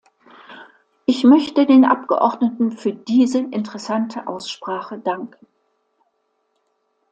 Ich 1.05 1.23
möchte 1.23 1.67
den 1.67 1.85
Abgeordneten 1.85 2.71
für 2.71 2.91
diese 2.91 3.37
interessante 3.37 4.27
Aussprache 4.27 4.97
danken. 4.97 5.45